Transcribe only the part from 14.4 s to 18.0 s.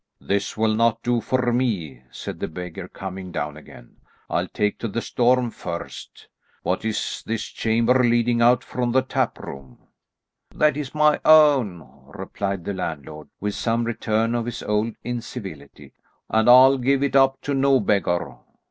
his old incivility, "and I'll give it up to no